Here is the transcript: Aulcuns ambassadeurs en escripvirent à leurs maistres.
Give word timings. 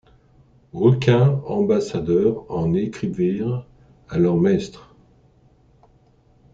Aulcuns 0.73 1.43
ambassadeurs 1.45 2.47
en 2.49 2.73
escripvirent 2.73 3.67
à 4.09 4.17
leurs 4.17 4.35
maistres. 4.35 4.95